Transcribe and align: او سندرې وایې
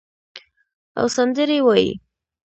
او 0.99 1.05
سندرې 1.15 1.57
وایې 1.67 1.91